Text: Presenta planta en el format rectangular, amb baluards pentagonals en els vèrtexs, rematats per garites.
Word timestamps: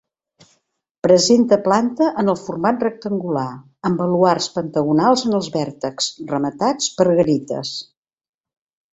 Presenta 1.07 1.57
planta 1.65 2.05
en 2.21 2.31
el 2.31 2.37
format 2.45 2.85
rectangular, 2.87 3.43
amb 3.89 4.01
baluards 4.03 4.47
pentagonals 4.55 5.25
en 5.27 5.39
els 5.41 5.49
vèrtexs, 5.57 6.09
rematats 6.33 6.89
per 7.01 7.07
garites. 7.21 7.75